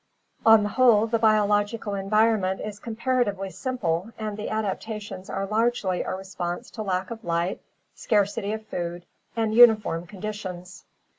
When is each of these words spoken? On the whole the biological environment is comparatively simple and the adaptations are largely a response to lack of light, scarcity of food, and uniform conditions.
On 0.47 0.63
the 0.63 0.69
whole 0.69 1.05
the 1.05 1.19
biological 1.19 1.93
environment 1.93 2.59
is 2.59 2.79
comparatively 2.79 3.51
simple 3.51 4.09
and 4.17 4.35
the 4.35 4.49
adaptations 4.49 5.29
are 5.29 5.45
largely 5.45 6.01
a 6.01 6.15
response 6.15 6.71
to 6.71 6.81
lack 6.81 7.11
of 7.11 7.23
light, 7.23 7.61
scarcity 7.93 8.51
of 8.51 8.65
food, 8.65 9.05
and 9.35 9.53
uniform 9.53 10.07
conditions. 10.07 10.85